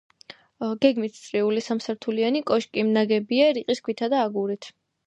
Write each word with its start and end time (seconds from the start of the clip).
გეგმით 0.85 1.13
წრიული, 1.25 1.65
სამსართულიანი 1.67 2.43
კოშკი 2.53 2.87
ნაგებია 2.97 3.55
რიყის 3.61 3.87
ქვითა 3.89 4.13
და 4.17 4.27
აგურით. 4.29 4.73